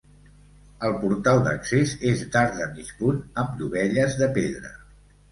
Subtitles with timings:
[0.87, 4.73] El portal d'accés és d'arc de mig punt amb dovelles de pedra.